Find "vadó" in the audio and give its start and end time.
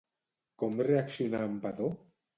1.67-1.95